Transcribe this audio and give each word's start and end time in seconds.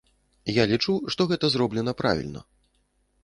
Я 0.51 0.63
лічу, 0.71 0.95
што 1.15 1.27
гэта 1.31 1.45
зроблена 1.55 1.95
правільна. 2.01 2.41